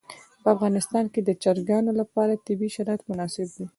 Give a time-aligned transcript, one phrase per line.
[0.41, 3.65] په افغانستان کې د چرګان لپاره طبیعي شرایط مناسب دي.